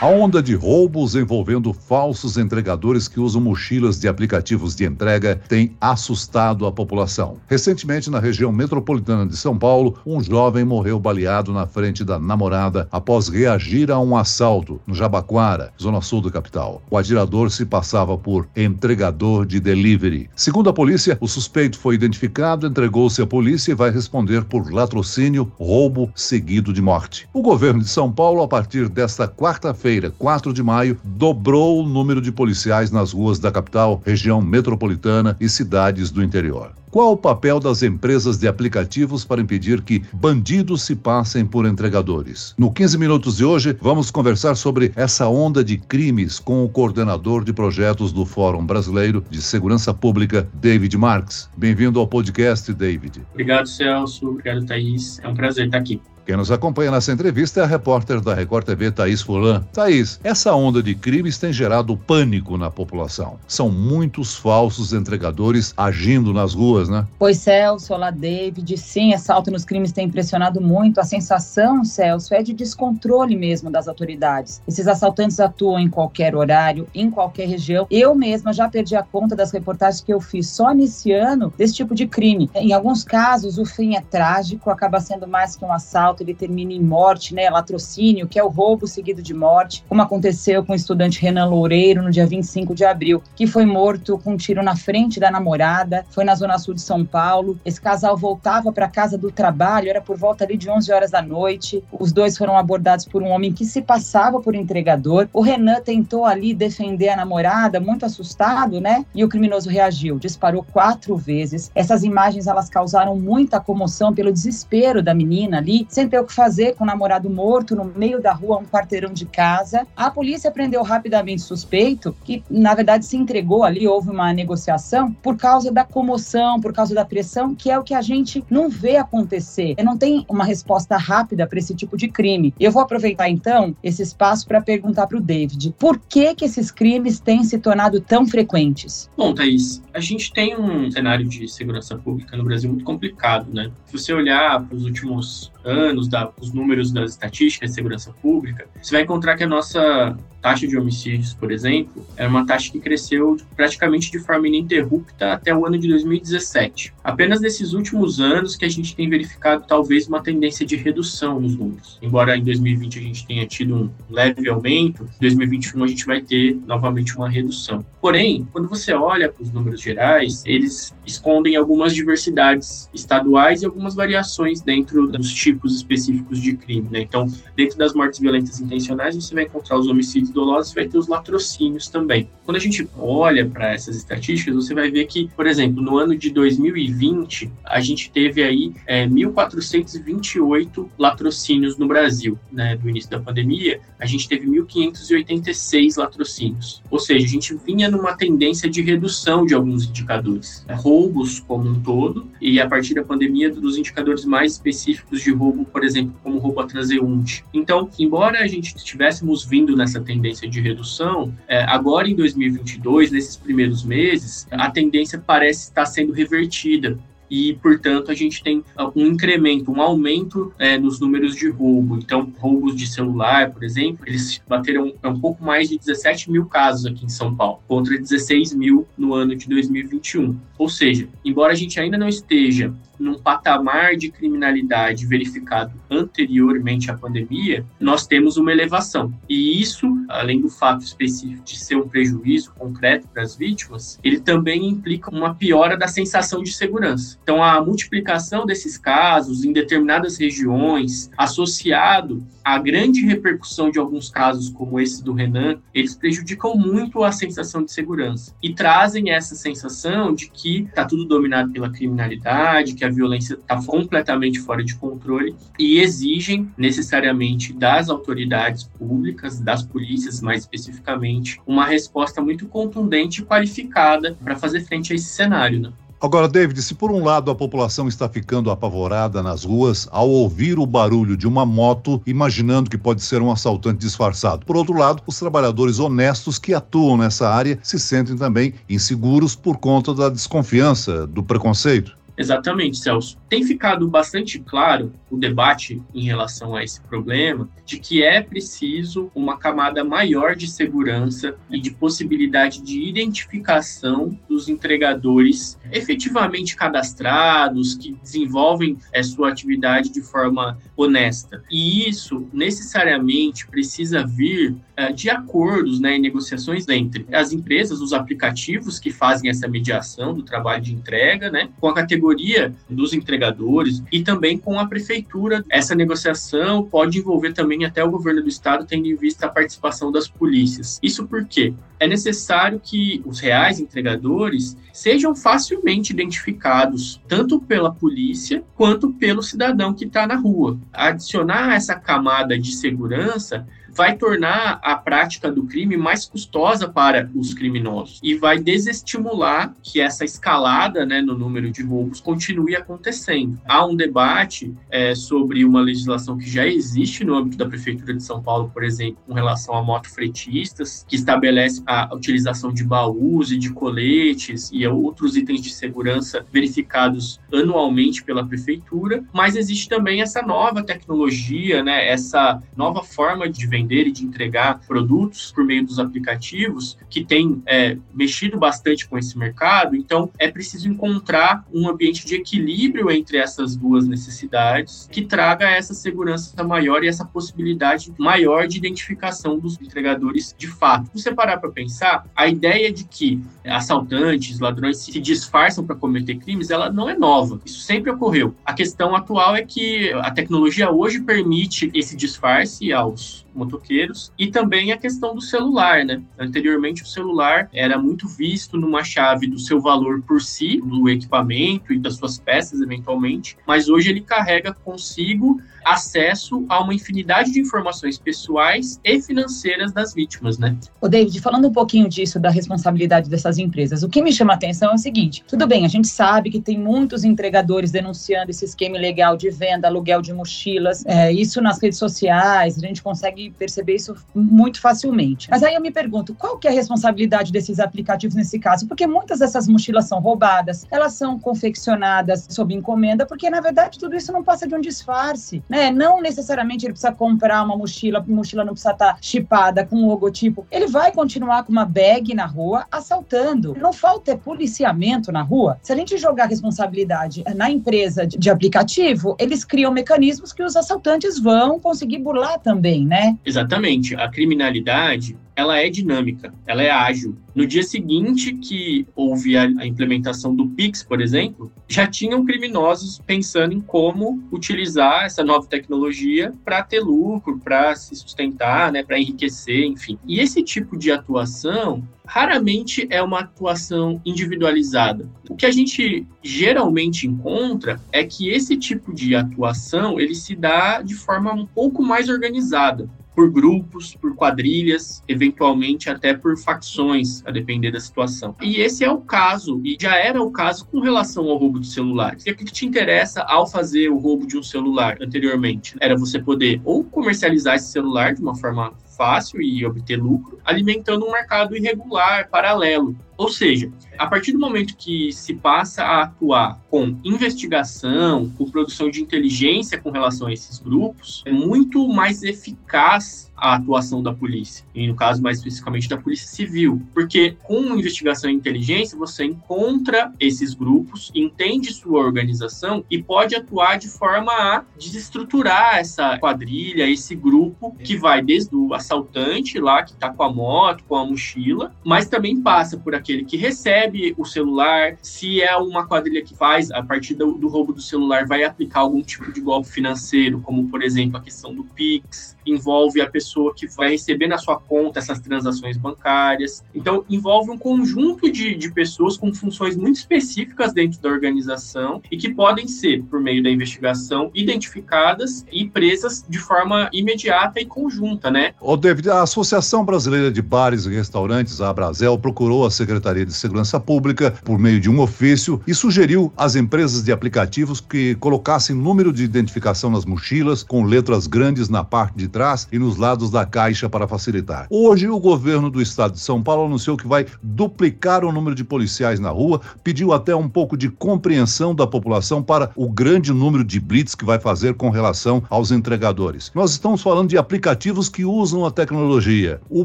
A 0.00 0.06
onda 0.06 0.40
de 0.40 0.54
roubos 0.54 1.16
envolvendo 1.16 1.72
falsos 1.72 2.38
entregadores 2.38 3.08
que 3.08 3.18
usam 3.18 3.40
mochilas 3.40 3.98
de 3.98 4.06
aplicativos 4.06 4.76
de 4.76 4.84
entrega 4.84 5.40
tem 5.48 5.74
assustado 5.80 6.66
a 6.66 6.70
população. 6.70 7.38
Recentemente, 7.48 8.08
na 8.08 8.20
região 8.20 8.52
metropolitana 8.52 9.26
de 9.26 9.36
São 9.36 9.58
Paulo, 9.58 9.98
um 10.06 10.22
jovem 10.22 10.64
morreu 10.64 11.00
baleado 11.00 11.52
na 11.52 11.66
frente 11.66 12.04
da 12.04 12.16
namorada 12.16 12.86
após 12.92 13.26
reagir 13.26 13.90
a 13.90 13.98
um 13.98 14.16
assalto 14.16 14.80
no 14.86 14.94
Jabaquara, 14.94 15.72
zona 15.82 16.00
sul 16.00 16.22
da 16.22 16.30
capital. 16.30 16.80
O 16.88 16.96
atirador 16.96 17.50
se 17.50 17.66
passava 17.66 18.16
por 18.16 18.46
entregador 18.56 19.44
de 19.44 19.58
delivery. 19.58 20.30
Segundo 20.36 20.70
a 20.70 20.72
polícia, 20.72 21.18
o 21.20 21.26
suspeito 21.26 21.76
foi 21.76 21.96
identificado, 21.96 22.68
entregou-se 22.68 23.20
à 23.20 23.26
polícia 23.26 23.72
e 23.72 23.74
vai 23.74 23.90
responder 23.90 24.44
por 24.44 24.72
latrocínio, 24.72 25.50
roubo 25.58 26.08
seguido 26.14 26.72
de 26.72 26.80
morte. 26.80 27.28
O 27.32 27.42
governo 27.42 27.80
de 27.80 27.88
São 27.88 28.12
Paulo, 28.12 28.44
a 28.44 28.46
partir 28.46 28.88
desta 28.88 29.26
quarta-feira, 29.26 29.87
quinta-feira, 29.88 30.12
4 30.18 30.52
de 30.52 30.62
maio, 30.62 30.98
dobrou 31.02 31.82
o 31.82 31.88
número 31.88 32.20
de 32.20 32.30
policiais 32.30 32.90
nas 32.90 33.12
ruas 33.12 33.38
da 33.38 33.50
capital, 33.50 34.02
região 34.04 34.42
metropolitana 34.42 35.34
e 35.40 35.48
cidades 35.48 36.10
do 36.10 36.22
interior. 36.22 36.72
Qual 36.90 37.12
o 37.12 37.16
papel 37.16 37.60
das 37.60 37.82
empresas 37.82 38.38
de 38.38 38.48
aplicativos 38.48 39.22
para 39.22 39.42
impedir 39.42 39.82
que 39.82 40.02
bandidos 40.12 40.82
se 40.82 40.96
passem 40.96 41.44
por 41.44 41.66
entregadores? 41.66 42.54
No 42.56 42.72
15 42.72 42.96
minutos 42.96 43.36
de 43.36 43.44
hoje, 43.44 43.76
vamos 43.78 44.10
conversar 44.10 44.54
sobre 44.54 44.90
essa 44.96 45.28
onda 45.28 45.62
de 45.62 45.76
crimes 45.76 46.38
com 46.38 46.64
o 46.64 46.68
coordenador 46.68 47.44
de 47.44 47.52
projetos 47.52 48.10
do 48.10 48.24
Fórum 48.24 48.64
Brasileiro 48.64 49.22
de 49.28 49.42
Segurança 49.42 49.92
Pública, 49.92 50.48
David 50.54 50.96
Marques. 50.96 51.50
Bem-vindo 51.54 52.00
ao 52.00 52.06
podcast, 52.06 52.72
David. 52.72 53.22
Obrigado, 53.32 53.68
Celso. 53.68 54.26
Obrigado, 54.26 54.64
Thaís. 54.64 55.18
É 55.22 55.28
um 55.28 55.34
prazer 55.34 55.66
estar 55.66 55.78
aqui. 55.78 56.00
Quem 56.28 56.36
nos 56.36 56.50
acompanha 56.50 56.90
nessa 56.90 57.10
entrevista 57.10 57.60
é 57.60 57.64
a 57.64 57.66
repórter 57.66 58.20
da 58.20 58.34
Record 58.34 58.66
TV, 58.66 58.90
Thaís 58.90 59.22
Fulan. 59.22 59.62
Thaís, 59.72 60.20
essa 60.22 60.54
onda 60.54 60.82
de 60.82 60.94
crimes 60.94 61.38
tem 61.38 61.54
gerado 61.54 61.96
pânico 61.96 62.58
na 62.58 62.70
população. 62.70 63.38
São 63.48 63.70
muitos 63.70 64.36
falsos 64.36 64.92
entregadores 64.92 65.72
agindo 65.74 66.34
nas 66.34 66.52
ruas, 66.52 66.77
né? 66.86 67.06
Pois, 67.18 67.38
Celso, 67.38 67.94
olá, 67.94 68.10
David. 68.10 68.76
Sim, 68.76 69.14
assalto 69.14 69.50
nos 69.50 69.64
crimes 69.64 69.90
tem 69.90 70.06
impressionado 70.06 70.60
muito. 70.60 71.00
A 71.00 71.04
sensação, 71.04 71.82
Celso, 71.84 72.34
é 72.34 72.42
de 72.42 72.52
descontrole 72.52 73.34
mesmo 73.34 73.70
das 73.70 73.88
autoridades. 73.88 74.60
Esses 74.68 74.86
assaltantes 74.86 75.40
atuam 75.40 75.78
em 75.78 75.88
qualquer 75.88 76.36
horário, 76.36 76.86
em 76.94 77.10
qualquer 77.10 77.48
região. 77.48 77.86
Eu 77.90 78.14
mesma 78.14 78.52
já 78.52 78.68
perdi 78.68 78.94
a 78.94 79.02
conta 79.02 79.34
das 79.34 79.50
reportagens 79.50 80.02
que 80.02 80.12
eu 80.12 80.20
fiz 80.20 80.48
só 80.50 80.72
nesse 80.74 81.10
ano 81.12 81.52
desse 81.56 81.74
tipo 81.74 81.94
de 81.94 82.06
crime. 82.06 82.50
Em 82.54 82.72
alguns 82.72 83.02
casos, 83.02 83.56
o 83.56 83.64
fim 83.64 83.96
é 83.96 84.00
trágico, 84.00 84.70
acaba 84.70 85.00
sendo 85.00 85.26
mais 85.26 85.56
que 85.56 85.64
um 85.64 85.72
assalto 85.72 86.22
ele 86.22 86.34
termina 86.34 86.72
em 86.72 86.80
morte, 86.80 87.34
né, 87.34 87.48
latrocínio, 87.48 88.26
que 88.26 88.38
é 88.38 88.44
o 88.44 88.48
roubo 88.48 88.86
seguido 88.86 89.22
de 89.22 89.32
morte, 89.32 89.84
como 89.88 90.02
aconteceu 90.02 90.64
com 90.64 90.72
o 90.72 90.76
estudante 90.76 91.20
Renan 91.20 91.46
Loureiro 91.46 92.02
no 92.02 92.10
dia 92.10 92.26
25 92.26 92.74
de 92.74 92.84
abril, 92.84 93.22
que 93.34 93.46
foi 93.46 93.64
morto 93.64 94.18
com 94.18 94.32
um 94.32 94.36
tiro 94.36 94.62
na 94.62 94.76
frente 94.76 95.20
da 95.20 95.30
namorada, 95.30 96.04
foi 96.10 96.24
na 96.24 96.34
zona 96.34 96.58
sul 96.58 96.67
de 96.74 96.80
São 96.80 97.04
Paulo. 97.04 97.58
Esse 97.64 97.80
casal 97.80 98.16
voltava 98.16 98.72
para 98.72 98.88
casa 98.88 99.16
do 99.16 99.30
trabalho, 99.30 99.88
era 99.88 100.00
por 100.00 100.16
volta 100.16 100.44
ali 100.44 100.56
de 100.56 100.68
11 100.68 100.92
horas 100.92 101.10
da 101.10 101.22
noite. 101.22 101.82
Os 101.92 102.12
dois 102.12 102.36
foram 102.36 102.56
abordados 102.56 103.04
por 103.04 103.22
um 103.22 103.28
homem 103.28 103.52
que 103.52 103.64
se 103.64 103.82
passava 103.82 104.40
por 104.40 104.54
entregador. 104.54 105.28
O 105.32 105.40
Renan 105.40 105.80
tentou 105.80 106.24
ali 106.24 106.54
defender 106.54 107.08
a 107.08 107.16
namorada, 107.16 107.80
muito 107.80 108.04
assustado, 108.04 108.80
né? 108.80 109.04
E 109.14 109.24
o 109.24 109.28
criminoso 109.28 109.70
reagiu, 109.70 110.18
disparou 110.18 110.64
quatro 110.72 111.16
vezes. 111.16 111.70
Essas 111.74 112.04
imagens 112.04 112.46
elas 112.46 112.68
causaram 112.68 113.16
muita 113.16 113.60
comoção 113.60 114.14
pelo 114.14 114.32
desespero 114.32 115.02
da 115.02 115.14
menina 115.14 115.58
ali, 115.58 115.86
sem 115.88 116.08
ter 116.08 116.18
o 116.18 116.24
que 116.24 116.32
fazer 116.32 116.74
com 116.74 116.84
o 116.84 116.86
namorado 116.86 117.28
morto 117.28 117.74
no 117.74 117.84
meio 117.84 118.20
da 118.20 118.32
rua, 118.32 118.58
um 118.58 118.64
quarteirão 118.64 119.12
de 119.12 119.26
casa. 119.26 119.86
A 119.96 120.10
polícia 120.10 120.50
prendeu 120.50 120.82
rapidamente 120.82 121.42
o 121.42 121.46
suspeito, 121.46 122.14
que 122.24 122.42
na 122.50 122.74
verdade 122.74 123.04
se 123.04 123.16
entregou 123.16 123.64
ali, 123.64 123.86
houve 123.86 124.10
uma 124.10 124.32
negociação 124.32 125.12
por 125.12 125.36
causa 125.36 125.70
da 125.70 125.84
comoção, 125.84 126.57
por 126.60 126.72
causa 126.72 126.94
da 126.94 127.04
pressão, 127.04 127.54
que 127.54 127.70
é 127.70 127.78
o 127.78 127.82
que 127.82 127.94
a 127.94 128.02
gente 128.02 128.44
não 128.50 128.68
vê 128.68 128.96
acontecer. 128.96 129.74
Não 129.82 129.96
tem 129.96 130.24
uma 130.28 130.44
resposta 130.44 130.96
rápida 130.96 131.46
para 131.46 131.58
esse 131.58 131.74
tipo 131.74 131.96
de 131.96 132.08
crime. 132.08 132.54
Eu 132.58 132.72
vou 132.72 132.82
aproveitar 132.82 133.28
então 133.28 133.74
esse 133.82 134.02
espaço 134.02 134.46
para 134.46 134.60
perguntar 134.60 135.06
para 135.06 135.18
o 135.18 135.20
David, 135.20 135.74
por 135.78 135.98
que 135.98 136.34
que 136.34 136.44
esses 136.44 136.70
crimes 136.70 137.20
têm 137.20 137.44
se 137.44 137.58
tornado 137.58 138.00
tão 138.00 138.26
frequentes? 138.26 139.08
Bom, 139.16 139.34
Thaís, 139.34 139.82
a 139.92 140.00
gente 140.00 140.32
tem 140.32 140.56
um 140.56 140.90
cenário 140.90 141.26
de 141.26 141.48
segurança 141.48 141.96
pública 141.96 142.36
no 142.36 142.44
Brasil 142.44 142.70
muito 142.70 142.84
complicado, 142.84 143.52
né? 143.52 143.70
Se 143.86 143.92
você 143.92 144.12
olhar 144.12 144.62
para 144.62 144.76
os 144.76 144.84
últimos 144.84 145.52
anos, 145.68 146.08
da, 146.08 146.30
os 146.40 146.52
números 146.52 146.90
das 146.90 147.12
estatísticas 147.12 147.70
de 147.70 147.74
segurança 147.74 148.12
pública, 148.22 148.66
você 148.80 148.94
vai 148.94 149.02
encontrar 149.02 149.36
que 149.36 149.44
a 149.44 149.48
nossa 149.48 150.16
taxa 150.40 150.66
de 150.66 150.78
homicídios, 150.78 151.34
por 151.34 151.50
exemplo, 151.50 152.06
era 152.16 152.28
uma 152.28 152.46
taxa 152.46 152.70
que 152.70 152.78
cresceu 152.78 153.36
praticamente 153.56 154.10
de 154.10 154.18
forma 154.18 154.46
ininterrupta 154.46 155.32
até 155.32 155.54
o 155.54 155.66
ano 155.66 155.78
de 155.78 155.88
2017. 155.88 156.94
Apenas 157.02 157.40
nesses 157.40 157.72
últimos 157.72 158.20
anos 158.20 158.56
que 158.56 158.64
a 158.64 158.68
gente 158.68 158.94
tem 158.94 159.08
verificado 159.08 159.64
talvez 159.66 160.06
uma 160.06 160.22
tendência 160.22 160.64
de 160.64 160.76
redução 160.76 161.40
nos 161.40 161.56
números. 161.56 161.98
Embora 162.00 162.36
em 162.36 162.44
2020 162.44 162.98
a 162.98 163.02
gente 163.02 163.26
tenha 163.26 163.46
tido 163.46 163.74
um 163.74 163.90
leve 164.08 164.48
aumento, 164.48 165.04
em 165.16 165.20
2021 165.20 165.84
a 165.84 165.86
gente 165.86 166.06
vai 166.06 166.20
ter 166.20 166.56
novamente 166.66 167.16
uma 167.16 167.28
redução. 167.28 167.84
Porém, 168.00 168.46
quando 168.52 168.68
você 168.68 168.92
olha 168.92 169.30
para 169.30 169.42
os 169.42 169.50
números 169.50 169.80
gerais, 169.80 170.42
eles 170.46 170.94
escondem 171.04 171.56
algumas 171.56 171.94
diversidades 171.94 172.88
estaduais 172.94 173.62
e 173.62 173.66
algumas 173.66 173.94
variações 173.94 174.60
dentro 174.60 175.08
dos 175.08 175.32
tipos 175.32 175.57
específicos 175.76 176.40
de 176.40 176.56
crime. 176.56 176.88
Né? 176.90 177.00
Então, 177.02 177.26
dentro 177.56 177.78
das 177.78 177.94
mortes 177.94 178.20
violentas 178.20 178.60
intencionais, 178.60 179.14
você 179.14 179.34
vai 179.34 179.44
encontrar 179.44 179.78
os 179.78 179.86
homicídios 179.86 180.08
homicídios 180.18 180.30
dolosos, 180.30 180.74
vai 180.74 180.86
ter 180.86 180.98
os 180.98 181.08
latrocínios 181.08 181.88
também. 181.88 182.28
Quando 182.44 182.56
a 182.56 182.60
gente 182.60 182.88
olha 182.98 183.46
para 183.46 183.72
essas 183.72 183.96
estatísticas, 183.96 184.54
você 184.54 184.74
vai 184.74 184.90
ver 184.90 185.06
que, 185.06 185.28
por 185.36 185.46
exemplo, 185.46 185.82
no 185.82 185.98
ano 185.98 186.16
de 186.16 186.30
2020, 186.30 187.50
a 187.64 187.80
gente 187.80 188.10
teve 188.10 188.42
aí 188.42 188.72
é, 188.86 189.06
1.428 189.06 190.88
latrocínios 190.98 191.76
no 191.76 191.86
Brasil. 191.86 192.38
Né? 192.50 192.76
Do 192.76 192.88
início 192.88 193.10
da 193.10 193.20
pandemia, 193.20 193.80
a 193.98 194.06
gente 194.06 194.28
teve 194.28 194.46
1.586 194.46 195.98
latrocínios. 195.98 196.82
Ou 196.90 196.98
seja, 196.98 197.26
a 197.26 197.28
gente 197.28 197.54
vinha 197.66 197.90
numa 197.90 198.16
tendência 198.16 198.68
de 198.68 198.80
redução 198.80 199.44
de 199.44 199.54
alguns 199.54 199.84
indicadores. 199.86 200.64
Né? 200.66 200.74
Roubos 200.74 201.40
como 201.40 201.68
um 201.68 201.80
todo, 201.80 202.28
e 202.40 202.60
a 202.60 202.68
partir 202.68 202.94
da 202.94 203.02
pandemia, 203.02 203.50
dos 203.50 203.76
indicadores 203.76 204.24
mais 204.24 204.52
específicos 204.52 205.20
de 205.20 205.32
roubo, 205.32 205.47
por 205.52 205.84
exemplo, 205.84 206.14
como 206.22 206.38
roubo 206.38 206.60
a 206.60 206.66
transeunte. 206.66 207.44
Então, 207.52 207.88
embora 207.98 208.40
a 208.40 208.46
gente 208.46 208.76
estivéssemos 208.76 209.44
vindo 209.44 209.76
nessa 209.76 210.00
tendência, 210.00 210.48
de 210.48 210.60
redução, 210.60 211.32
é, 211.46 211.62
agora 211.64 212.08
em 212.08 212.14
2022, 212.14 213.10
nesses 213.10 213.36
primeiros 213.36 213.84
meses, 213.84 214.46
a 214.50 214.70
tendência 214.70 215.22
parece 215.24 215.64
estar 215.64 215.86
sendo 215.86 216.12
revertida 216.12 216.98
e, 217.30 217.54
portanto, 217.54 218.10
a 218.10 218.14
gente 218.14 218.42
tem 218.42 218.64
ah, 218.76 218.90
um 218.94 219.06
incremento, 219.06 219.70
um 219.70 219.80
aumento 219.80 220.52
é, 220.58 220.78
nos 220.78 220.98
números 220.98 221.36
de 221.36 221.48
roubo. 221.48 221.98
Então, 221.98 222.32
roubos 222.38 222.74
de 222.74 222.86
celular, 222.86 223.50
por 223.50 223.62
exemplo, 223.62 224.04
eles 224.06 224.40
bateram 224.48 224.92
um 225.04 225.20
pouco 225.20 225.44
mais 225.44 225.68
de 225.68 225.78
17 225.78 226.30
mil 226.30 226.46
casos 226.46 226.86
aqui 226.86 227.04
em 227.04 227.08
São 227.08 227.34
Paulo, 227.34 227.60
contra 227.68 227.98
16 227.98 228.54
mil 228.54 228.86
no 228.96 229.14
ano 229.14 229.36
de 229.36 229.46
2021. 229.48 230.36
Ou 230.56 230.68
seja, 230.68 231.08
embora 231.24 231.52
a 231.52 231.56
gente 231.56 231.78
ainda 231.78 231.98
não 231.98 232.08
esteja 232.08 232.72
num 232.98 233.18
patamar 233.18 233.96
de 233.96 234.10
criminalidade 234.10 235.06
verificado 235.06 235.72
anteriormente 235.90 236.90
à 236.90 236.96
pandemia, 236.96 237.64
nós 237.78 238.06
temos 238.06 238.36
uma 238.36 238.52
elevação. 238.52 239.12
E 239.28 239.60
isso, 239.60 239.86
além 240.08 240.40
do 240.40 240.48
fato 240.48 240.82
específico 240.82 241.44
de 241.44 241.58
ser 241.58 241.76
um 241.76 241.88
prejuízo 241.88 242.52
concreto 242.54 243.08
para 243.08 243.22
as 243.22 243.36
vítimas, 243.36 243.98
ele 244.02 244.20
também 244.20 244.66
implica 244.66 245.10
uma 245.10 245.34
piora 245.34 245.76
da 245.76 245.88
sensação 245.88 246.42
de 246.42 246.52
segurança. 246.52 247.18
Então, 247.22 247.42
a 247.42 247.60
multiplicação 247.60 248.46
desses 248.46 248.76
casos 248.76 249.44
em 249.44 249.52
determinadas 249.52 250.18
regiões, 250.18 251.10
associado 251.16 252.24
à 252.44 252.58
grande 252.58 253.04
repercussão 253.04 253.70
de 253.70 253.78
alguns 253.78 254.10
casos 254.10 254.48
como 254.48 254.80
esse 254.80 255.04
do 255.04 255.12
Renan, 255.12 255.58
eles 255.74 255.94
prejudicam 255.94 256.56
muito 256.56 257.04
a 257.04 257.12
sensação 257.12 257.62
de 257.62 257.72
segurança 257.72 258.34
e 258.42 258.54
trazem 258.54 259.10
essa 259.10 259.34
sensação 259.34 260.14
de 260.14 260.30
que 260.30 260.62
está 260.62 260.84
tudo 260.84 261.04
dominado 261.04 261.52
pela 261.52 261.70
criminalidade, 261.70 262.74
que 262.74 262.84
a 262.84 262.87
violência 262.90 263.34
está 263.34 263.62
completamente 263.62 264.40
fora 264.40 264.64
de 264.64 264.74
controle 264.74 265.34
e 265.58 265.78
exigem 265.78 266.50
necessariamente 266.56 267.52
das 267.52 267.88
autoridades 267.88 268.64
públicas, 268.64 269.40
das 269.40 269.62
polícias 269.62 270.20
mais 270.20 270.40
especificamente, 270.42 271.40
uma 271.46 271.64
resposta 271.64 272.20
muito 272.20 272.46
contundente 272.46 273.20
e 273.20 273.24
qualificada 273.24 274.16
para 274.22 274.36
fazer 274.36 274.60
frente 274.60 274.92
a 274.92 274.96
esse 274.96 275.06
cenário. 275.06 275.60
Né? 275.60 275.72
Agora, 276.00 276.28
David, 276.28 276.62
se 276.62 276.76
por 276.76 276.92
um 276.92 277.02
lado 277.02 277.28
a 277.28 277.34
população 277.34 277.88
está 277.88 278.08
ficando 278.08 278.52
apavorada 278.52 279.20
nas 279.20 279.42
ruas 279.42 279.88
ao 279.90 280.08
ouvir 280.08 280.56
o 280.56 280.64
barulho 280.64 281.16
de 281.16 281.26
uma 281.26 281.44
moto, 281.44 282.00
imaginando 282.06 282.70
que 282.70 282.78
pode 282.78 283.02
ser 283.02 283.20
um 283.20 283.32
assaltante 283.32 283.80
disfarçado, 283.80 284.46
por 284.46 284.56
outro 284.56 284.78
lado, 284.78 285.02
os 285.08 285.18
trabalhadores 285.18 285.80
honestos 285.80 286.38
que 286.38 286.54
atuam 286.54 286.96
nessa 286.96 287.28
área 287.28 287.58
se 287.64 287.80
sentem 287.80 288.16
também 288.16 288.54
inseguros 288.68 289.34
por 289.34 289.56
conta 289.56 289.92
da 289.92 290.08
desconfiança, 290.08 291.04
do 291.04 291.20
preconceito. 291.20 291.97
Exatamente, 292.18 292.78
Celso. 292.78 293.16
Tem 293.28 293.44
ficado 293.44 293.86
bastante 293.86 294.40
claro 294.40 294.92
o 295.08 295.16
debate 295.16 295.80
em 295.94 296.02
relação 296.02 296.56
a 296.56 296.64
esse 296.64 296.80
problema 296.80 297.48
de 297.64 297.78
que 297.78 298.02
é 298.02 298.20
preciso 298.20 299.10
uma 299.14 299.38
camada 299.38 299.84
maior 299.84 300.34
de 300.34 300.48
segurança 300.48 301.36
e 301.48 301.60
de 301.60 301.70
possibilidade 301.70 302.60
de 302.60 302.82
identificação 302.82 304.18
dos 304.28 304.48
entregadores 304.48 305.56
efetivamente 305.70 306.56
cadastrados, 306.56 307.74
que 307.74 307.92
desenvolvem 308.02 308.76
a 308.92 309.02
sua 309.02 309.28
atividade 309.28 309.90
de 309.90 310.02
forma 310.02 310.58
honesta. 310.76 311.42
E 311.48 311.88
isso 311.88 312.26
necessariamente 312.32 313.46
precisa 313.46 314.04
vir 314.04 314.56
uh, 314.78 314.92
de 314.92 315.08
acordos 315.08 315.78
né, 315.78 315.96
e 315.96 316.00
negociações 316.00 316.66
entre 316.68 317.06
as 317.12 317.32
empresas, 317.32 317.80
os 317.80 317.92
aplicativos 317.92 318.80
que 318.80 318.90
fazem 318.90 319.30
essa 319.30 319.46
mediação 319.46 320.12
do 320.12 320.22
trabalho 320.22 320.62
de 320.62 320.74
entrega, 320.74 321.30
né, 321.30 321.48
com 321.60 321.68
a 321.68 321.74
categoria 321.74 322.07
categoria 322.08 322.54
dos 322.68 322.92
entregadores 322.92 323.82
e 323.92 324.02
também 324.02 324.38
com 324.38 324.58
a 324.58 324.66
prefeitura. 324.66 325.44
Essa 325.50 325.74
negociação 325.74 326.64
pode 326.64 326.98
envolver 326.98 327.32
também 327.32 327.64
até 327.64 327.84
o 327.84 327.90
governo 327.90 328.22
do 328.22 328.28
estado, 328.28 328.64
tendo 328.64 328.86
em 328.86 328.96
vista 328.96 329.26
a 329.26 329.28
participação 329.28 329.92
das 329.92 330.08
polícias. 330.08 330.78
Isso 330.82 331.06
porque 331.06 331.52
é 331.78 331.86
necessário 331.86 332.60
que 332.62 333.02
os 333.04 333.20
reais 333.20 333.60
entregadores 333.60 334.56
sejam 334.72 335.14
facilmente 335.14 335.92
identificados, 335.92 337.00
tanto 337.06 337.40
pela 337.40 337.72
polícia 337.72 338.42
quanto 338.54 338.92
pelo 338.92 339.22
cidadão 339.22 339.74
que 339.74 339.84
está 339.84 340.06
na 340.06 340.16
rua. 340.16 340.58
Adicionar 340.72 341.54
essa 341.54 341.74
camada 341.74 342.38
de 342.38 342.52
segurança 342.52 343.46
vai 343.78 343.96
tornar 343.96 344.58
a 344.60 344.74
prática 344.74 345.30
do 345.30 345.44
crime 345.44 345.76
mais 345.76 346.04
custosa 346.04 346.66
para 346.66 347.08
os 347.14 347.32
criminosos 347.32 348.00
e 348.02 348.16
vai 348.16 348.36
desestimular 348.36 349.54
que 349.62 349.80
essa 349.80 350.04
escalada 350.04 350.84
né, 350.84 351.00
no 351.00 351.16
número 351.16 351.48
de 351.48 351.62
roubos 351.62 352.00
continue 352.00 352.56
acontecendo. 352.56 353.40
Há 353.46 353.64
um 353.64 353.76
debate 353.76 354.52
é, 354.68 354.96
sobre 354.96 355.44
uma 355.44 355.60
legislação 355.60 356.18
que 356.18 356.28
já 356.28 356.44
existe 356.44 357.04
no 357.04 357.14
âmbito 357.14 357.36
da 357.36 357.46
Prefeitura 357.46 357.94
de 357.94 358.02
São 358.02 358.20
Paulo, 358.20 358.50
por 358.52 358.64
exemplo, 358.64 358.98
com 359.06 359.14
relação 359.14 359.54
a 359.54 359.62
motofretistas, 359.62 360.84
que 360.88 360.96
estabelece 360.96 361.62
a 361.64 361.94
utilização 361.94 362.52
de 362.52 362.64
baús 362.64 363.30
e 363.30 363.38
de 363.38 363.50
coletes 363.52 364.50
e 364.52 364.66
outros 364.66 365.16
itens 365.16 365.40
de 365.40 365.50
segurança 365.50 366.26
verificados 366.32 367.20
anualmente 367.32 368.02
pela 368.02 368.26
Prefeitura, 368.26 369.04
mas 369.14 369.36
existe 369.36 369.68
também 369.68 370.02
essa 370.02 370.20
nova 370.20 370.64
tecnologia, 370.64 371.62
né, 371.62 371.88
essa 371.88 372.42
nova 372.56 372.82
forma 372.82 373.28
de 373.28 373.46
vender 373.46 373.67
vender 373.68 373.86
e 373.86 373.92
de 373.92 374.04
entregar 374.04 374.60
produtos 374.66 375.30
por 375.30 375.44
meio 375.44 375.64
dos 375.64 375.78
aplicativos, 375.78 376.78
que 376.88 377.04
tem 377.04 377.42
é, 377.46 377.76
mexido 377.94 378.38
bastante 378.38 378.88
com 378.88 378.96
esse 378.96 379.18
mercado. 379.18 379.76
Então, 379.76 380.10
é 380.18 380.30
preciso 380.30 380.68
encontrar 380.68 381.44
um 381.52 381.68
ambiente 381.68 382.06
de 382.06 382.14
equilíbrio 382.14 382.90
entre 382.90 383.18
essas 383.18 383.54
duas 383.54 383.86
necessidades, 383.86 384.88
que 384.90 385.02
traga 385.02 385.48
essa 385.50 385.74
segurança 385.74 386.42
maior 386.42 386.82
e 386.82 386.88
essa 386.88 387.04
possibilidade 387.04 387.92
maior 387.98 388.46
de 388.46 388.56
identificação 388.56 389.38
dos 389.38 389.60
entregadores 389.60 390.34
de 390.36 390.46
fato. 390.46 390.86
Se 390.86 391.02
você 391.02 391.12
parar 391.12 391.36
para 391.38 391.50
pensar, 391.50 392.06
a 392.16 392.26
ideia 392.26 392.72
de 392.72 392.84
que 392.84 393.22
assaltantes, 393.44 394.40
ladrões 394.40 394.78
se 394.78 394.98
disfarçam 394.98 395.64
para 395.64 395.76
cometer 395.76 396.16
crimes, 396.16 396.50
ela 396.50 396.70
não 396.70 396.88
é 396.88 396.96
nova. 396.96 397.40
Isso 397.44 397.60
sempre 397.60 397.90
ocorreu. 397.90 398.34
A 398.44 398.54
questão 398.54 398.94
atual 398.94 399.36
é 399.36 399.42
que 399.42 399.92
a 399.92 400.10
tecnologia 400.10 400.70
hoje 400.70 401.00
permite 401.00 401.70
esse 401.74 401.96
disfarce 401.96 402.72
aos 402.72 403.26
motoqueiros, 403.38 404.12
e 404.18 404.30
também 404.30 404.72
a 404.72 404.76
questão 404.76 405.14
do 405.14 405.20
celular, 405.20 405.84
né? 405.84 406.02
Anteriormente 406.18 406.82
o 406.82 406.86
celular 406.86 407.48
era 407.52 407.78
muito 407.78 408.06
visto 408.08 408.56
numa 408.56 408.84
chave 408.84 409.26
do 409.26 409.38
seu 409.38 409.60
valor 409.60 410.02
por 410.02 410.20
si, 410.20 410.60
do 410.60 410.88
equipamento 410.88 411.72
e 411.72 411.78
das 411.78 411.94
suas 411.94 412.18
peças 412.18 412.60
eventualmente, 412.60 413.36
mas 413.46 413.68
hoje 413.68 413.90
ele 413.90 414.00
carrega 414.00 414.52
consigo 414.52 415.40
acesso 415.64 416.44
a 416.48 416.62
uma 416.62 416.74
infinidade 416.74 417.32
de 417.32 417.40
informações 417.40 417.98
pessoais 417.98 418.80
e 418.82 419.00
financeiras 419.00 419.72
das 419.72 419.94
vítimas, 419.94 420.38
né? 420.38 420.56
O 420.80 420.88
David, 420.88 421.20
falando 421.20 421.48
um 421.48 421.52
pouquinho 421.52 421.88
disso 421.88 422.18
da 422.18 422.30
responsabilidade 422.30 423.10
dessas 423.10 423.38
empresas, 423.38 423.82
o 423.82 423.88
que 423.88 424.02
me 424.02 424.12
chama 424.12 424.32
a 424.32 424.36
atenção 424.36 424.70
é 424.70 424.74
o 424.74 424.78
seguinte: 424.78 425.24
tudo 425.28 425.46
bem, 425.46 425.64
a 425.64 425.68
gente 425.68 425.88
sabe 425.88 426.30
que 426.30 426.40
tem 426.40 426.58
muitos 426.58 427.04
entregadores 427.04 427.70
denunciando 427.70 428.30
esse 428.30 428.44
esquema 428.44 428.76
ilegal 428.76 429.16
de 429.16 429.30
venda, 429.30 429.68
aluguel 429.68 430.00
de 430.00 430.12
mochilas, 430.12 430.84
é, 430.86 431.12
isso 431.12 431.40
nas 431.40 431.60
redes 431.60 431.78
sociais, 431.78 432.56
a 432.56 432.66
gente 432.66 432.82
consegue 432.82 433.27
perceber 433.30 433.74
isso 433.74 433.94
muito 434.14 434.60
facilmente. 434.60 435.28
Mas 435.30 435.42
aí 435.42 435.54
eu 435.54 435.60
me 435.60 435.70
pergunto, 435.70 436.14
qual 436.14 436.38
que 436.38 436.46
é 436.46 436.50
a 436.50 436.54
responsabilidade 436.54 437.32
desses 437.32 437.58
aplicativos 437.58 438.14
nesse 438.14 438.38
caso? 438.38 438.66
Porque 438.66 438.86
muitas 438.86 439.18
dessas 439.18 439.48
mochilas 439.48 439.86
são 439.86 440.00
roubadas, 440.00 440.66
elas 440.70 440.94
são 440.94 441.18
confeccionadas 441.18 442.26
sob 442.28 442.54
encomenda, 442.54 443.06
porque 443.06 443.28
na 443.28 443.40
verdade 443.40 443.78
tudo 443.78 443.96
isso 443.96 444.12
não 444.12 444.22
passa 444.22 444.46
de 444.46 444.54
um 444.54 444.60
disfarce 444.60 445.08
né? 445.48 445.70
Não 445.70 446.00
necessariamente 446.00 446.64
ele 446.64 446.72
precisa 446.72 446.92
comprar 446.92 447.42
uma 447.42 447.56
mochila, 447.56 447.98
a 447.98 448.02
mochila 448.02 448.44
não 448.44 448.52
precisa 448.52 448.72
estar 448.72 448.98
chipada 449.00 449.64
com 449.64 449.76
um 449.76 449.86
logotipo. 449.86 450.46
Ele 450.50 450.66
vai 450.66 450.92
continuar 450.92 451.44
com 451.44 451.52
uma 451.52 451.64
bag 451.64 452.14
na 452.14 452.26
rua 452.26 452.66
assaltando. 452.70 453.54
Não 453.58 453.72
falta 453.72 454.12
é 454.12 454.16
policiamento 454.16 455.12
na 455.12 455.22
rua. 455.22 455.58
Se 455.62 455.72
a 455.72 455.76
gente 455.76 455.98
jogar 455.98 456.24
a 456.24 456.26
responsabilidade 456.28 457.22
na 457.34 457.50
empresa 457.50 458.06
de 458.06 458.30
aplicativo, 458.30 459.16
eles 459.18 459.44
criam 459.44 459.72
mecanismos 459.72 460.32
que 460.32 460.42
os 460.42 460.56
assaltantes 460.56 461.18
vão 461.18 461.58
conseguir 461.60 461.98
burlar 461.98 462.38
também, 462.38 462.86
né? 462.86 463.17
Exatamente. 463.24 463.94
A 463.94 464.08
criminalidade 464.08 465.16
ela 465.38 465.56
é 465.56 465.70
dinâmica, 465.70 466.34
ela 466.48 466.64
é 466.64 466.68
ágil. 466.68 467.16
No 467.32 467.46
dia 467.46 467.62
seguinte 467.62 468.34
que 468.34 468.84
houve 468.96 469.36
a, 469.36 469.44
a, 469.44 469.64
implementação 469.64 470.34
do 470.34 470.48
Pix, 470.48 470.82
por 470.82 471.00
exemplo, 471.00 471.52
já 471.68 471.86
tinham 471.86 472.26
criminosos 472.26 473.00
pensando 473.06 473.54
em 473.54 473.60
como 473.60 474.20
utilizar 474.32 475.04
essa 475.04 475.22
nova 475.22 475.46
tecnologia 475.46 476.32
para 476.44 476.64
ter 476.64 476.80
lucro, 476.80 477.38
para 477.38 477.76
se 477.76 477.94
sustentar, 477.94 478.72
né, 478.72 478.82
para 478.82 478.98
enriquecer, 478.98 479.64
enfim. 479.64 479.96
E 480.04 480.18
esse 480.18 480.42
tipo 480.42 480.76
de 480.76 480.90
atuação 480.90 481.86
raramente 482.04 482.88
é 482.90 483.00
uma 483.00 483.20
atuação 483.20 484.02
individualizada. 484.04 485.08
O 485.30 485.36
que 485.36 485.46
a 485.46 485.52
gente 485.52 486.04
geralmente 486.20 487.06
encontra 487.06 487.80
é 487.92 488.02
que 488.02 488.28
esse 488.28 488.56
tipo 488.56 488.92
de 488.92 489.14
atuação 489.14 490.00
ele 490.00 490.16
se 490.16 490.34
dá 490.34 490.82
de 490.82 490.96
forma 490.96 491.32
um 491.32 491.46
pouco 491.46 491.80
mais 491.80 492.08
organizada 492.08 492.90
por 493.18 493.32
grupos, 493.32 493.96
por 493.96 494.14
quadrilhas, 494.14 495.02
eventualmente 495.08 495.90
até 495.90 496.14
por 496.14 496.38
facções, 496.38 497.20
a 497.26 497.32
depender 497.32 497.72
da 497.72 497.80
situação. 497.80 498.32
E 498.40 498.60
esse 498.60 498.84
é 498.84 498.92
o 498.92 499.00
caso, 499.00 499.60
e 499.64 499.76
já 499.80 499.96
era 499.96 500.22
o 500.22 500.30
caso 500.30 500.64
com 500.68 500.78
relação 500.78 501.28
ao 501.28 501.36
roubo 501.36 501.58
de 501.58 501.66
celulares. 501.66 502.24
E 502.24 502.30
o 502.30 502.36
que 502.36 502.44
te 502.44 502.64
interessa 502.64 503.22
ao 503.22 503.44
fazer 503.44 503.88
o 503.88 503.98
roubo 503.98 504.24
de 504.24 504.38
um 504.38 504.42
celular 504.44 504.98
anteriormente? 505.00 505.74
Era 505.80 505.96
você 505.96 506.20
poder 506.20 506.60
ou 506.64 506.84
comercializar 506.84 507.56
esse 507.56 507.72
celular 507.72 508.14
de 508.14 508.22
uma 508.22 508.36
forma 508.36 508.72
fácil 508.96 509.42
e 509.42 509.66
obter 509.66 509.96
lucro, 509.96 510.38
alimentando 510.44 511.04
um 511.04 511.10
mercado 511.10 511.56
irregular, 511.56 512.28
paralelo. 512.30 512.96
Ou 513.18 513.28
seja, 513.28 513.70
a 513.98 514.06
partir 514.06 514.30
do 514.30 514.38
momento 514.38 514.76
que 514.76 515.12
se 515.12 515.34
passa 515.34 515.82
a 515.82 516.02
atuar 516.04 516.60
com 516.70 516.96
investigação, 517.04 518.30
com 518.30 518.48
produção 518.48 518.88
de 518.88 519.02
inteligência 519.02 519.76
com 519.76 519.90
relação 519.90 520.28
a 520.28 520.32
esses 520.32 520.60
grupos, 520.60 521.24
é 521.26 521.32
muito 521.32 521.86
mais 521.88 522.22
eficaz 522.22 523.28
a 523.38 523.54
atuação 523.54 524.02
da 524.02 524.12
polícia, 524.12 524.64
e 524.74 524.86
no 524.88 524.96
caso 524.96 525.22
mais 525.22 525.38
especificamente 525.38 525.88
da 525.88 525.96
polícia 525.96 526.26
civil, 526.26 526.82
porque 526.92 527.36
com 527.44 527.60
investigação 527.78 528.28
e 528.28 528.34
inteligência 528.34 528.98
você 528.98 529.24
encontra 529.24 530.12
esses 530.18 530.54
grupos, 530.54 531.12
entende 531.14 531.72
sua 531.72 532.00
organização 532.00 532.84
e 532.90 533.00
pode 533.00 533.36
atuar 533.36 533.78
de 533.78 533.88
forma 533.88 534.32
a 534.32 534.64
desestruturar 534.76 535.76
essa 535.76 536.18
quadrilha, 536.18 536.90
esse 536.90 537.14
grupo 537.14 537.76
que 537.84 537.96
vai 537.96 538.22
desde 538.22 538.54
o 538.54 538.74
assaltante 538.74 539.58
lá 539.60 539.82
que 539.84 539.92
está 539.92 540.10
com 540.10 540.22
a 540.24 540.32
moto, 540.32 540.84
com 540.84 540.96
a 540.96 541.06
mochila, 541.06 541.72
mas 541.84 542.08
também 542.08 542.40
passa 542.40 542.76
por 542.76 542.94
aquele 543.08 543.24
que 543.24 543.38
recebe 543.38 544.14
o 544.18 544.24
celular, 544.26 544.98
se 545.00 545.40
é 545.40 545.56
uma 545.56 545.86
quadrilha 545.86 546.22
que 546.22 546.36
faz 546.36 546.70
a 546.70 546.82
partir 546.82 547.14
do, 547.14 547.32
do 547.32 547.48
roubo 547.48 547.72
do 547.72 547.80
celular 547.80 548.26
vai 548.26 548.44
aplicar 548.44 548.80
algum 548.80 549.02
tipo 549.02 549.32
de 549.32 549.40
golpe 549.40 549.68
financeiro, 549.68 550.40
como 550.42 550.68
por 550.68 550.82
exemplo 550.82 551.16
a 551.16 551.20
questão 551.22 551.54
do 551.54 551.64
Pix, 551.64 552.36
envolve 552.46 553.00
a 553.00 553.08
pessoa 553.08 553.54
que 553.54 553.66
vai 553.66 553.90
receber 553.90 554.26
na 554.26 554.36
sua 554.36 554.58
conta 554.58 554.98
essas 554.98 555.20
transações 555.20 555.76
bancárias. 555.76 556.62
Então, 556.74 557.04
envolve 557.08 557.50
um 557.50 557.58
conjunto 557.58 558.30
de, 558.30 558.54
de 558.54 558.70
pessoas 558.72 559.16
com 559.16 559.32
funções 559.34 559.76
muito 559.76 559.96
específicas 559.96 560.72
dentro 560.72 561.00
da 561.00 561.08
organização 561.08 562.02
e 562.10 562.16
que 562.16 562.30
podem 562.30 562.66
ser, 562.66 563.02
por 563.04 563.20
meio 563.20 563.42
da 563.42 563.50
investigação, 563.50 564.30
identificadas 564.34 565.44
e 565.52 565.68
presas 565.68 566.24
de 566.28 566.38
forma 566.38 566.88
imediata 566.92 567.60
e 567.60 567.66
conjunta, 567.66 568.30
né? 568.30 568.54
Ô, 568.60 568.76
David, 568.76 569.10
a 569.10 569.22
Associação 569.22 569.84
Brasileira 569.84 570.30
de 570.30 570.40
Bares 570.40 570.86
e 570.86 570.90
Restaurantes, 570.90 571.60
a 571.60 571.72
Brasel, 571.72 572.18
procurou 572.18 572.64
a 572.64 572.70
Secretaria 572.70 572.97
Secretaria 572.98 573.24
de 573.24 573.32
Segurança 573.32 573.78
Pública 573.78 574.34
por 574.44 574.58
meio 574.58 574.80
de 574.80 574.90
um 574.90 575.00
ofício 575.00 575.60
e 575.66 575.72
sugeriu 575.72 576.32
às 576.36 576.56
empresas 576.56 577.04
de 577.04 577.12
aplicativos 577.12 577.80
que 577.80 578.16
colocassem 578.16 578.74
número 578.74 579.12
de 579.12 579.22
identificação 579.22 579.88
nas 579.88 580.04
mochilas 580.04 580.64
com 580.64 580.82
letras 580.82 581.28
grandes 581.28 581.68
na 581.68 581.84
parte 581.84 582.16
de 582.16 582.26
trás 582.26 582.66
e 582.72 582.78
nos 582.78 582.96
lados 582.96 583.30
da 583.30 583.46
caixa 583.46 583.88
para 583.88 584.08
facilitar. 584.08 584.66
Hoje, 584.68 585.08
o 585.08 585.20
governo 585.20 585.70
do 585.70 585.80
estado 585.80 586.12
de 586.14 586.20
São 586.20 586.42
Paulo 586.42 586.66
anunciou 586.66 586.96
que 586.96 587.06
vai 587.06 587.24
duplicar 587.40 588.24
o 588.24 588.32
número 588.32 588.56
de 588.56 588.64
policiais 588.64 589.20
na 589.20 589.30
rua, 589.30 589.60
pediu 589.84 590.12
até 590.12 590.34
um 590.34 590.48
pouco 590.48 590.76
de 590.76 590.88
compreensão 590.88 591.74
da 591.74 591.86
população 591.86 592.42
para 592.42 592.70
o 592.74 592.88
grande 592.88 593.32
número 593.32 593.62
de 593.62 593.78
blitz 593.78 594.16
que 594.16 594.24
vai 594.24 594.40
fazer 594.40 594.74
com 594.74 594.90
relação 594.90 595.42
aos 595.48 595.70
entregadores. 595.70 596.50
Nós 596.52 596.72
estamos 596.72 597.00
falando 597.00 597.28
de 597.28 597.38
aplicativos 597.38 598.08
que 598.08 598.24
usam 598.24 598.66
a 598.66 598.70
tecnologia. 598.70 599.60
O 599.70 599.84